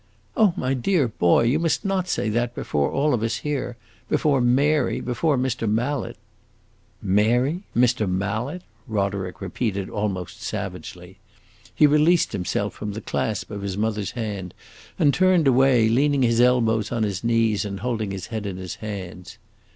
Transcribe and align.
"Oh, 0.35 0.55
my 0.57 0.73
dear 0.73 1.07
boy, 1.07 1.43
you 1.43 1.59
must 1.59 1.85
not 1.85 2.07
say 2.07 2.27
that 2.29 2.55
before 2.55 2.89
all 2.89 3.13
of 3.13 3.21
us 3.21 3.35
here 3.45 3.77
before 4.09 4.41
Mary, 4.41 4.99
before 4.99 5.37
Mr. 5.37 5.69
Mallet!" 5.69 6.17
"Mary 7.03 7.65
Mr. 7.77 8.09
Mallet?" 8.09 8.63
Roderick 8.87 9.41
repeated, 9.41 9.91
almost 9.91 10.41
savagely. 10.41 11.19
He 11.75 11.85
released 11.85 12.31
himself 12.31 12.73
from 12.73 12.93
the 12.93 12.99
clasp 13.01 13.51
of 13.51 13.61
his 13.61 13.77
mother's 13.77 14.13
hand 14.17 14.55
and 14.97 15.13
turned 15.13 15.45
away, 15.47 15.87
leaning 15.87 16.23
his 16.23 16.41
elbows 16.41 16.91
on 16.91 17.03
his 17.03 17.23
knees 17.23 17.63
and 17.63 17.81
holding 17.81 18.09
his 18.09 18.25
head 18.33 18.47
in 18.47 18.57
his 18.57 18.77
hands. 18.81 19.37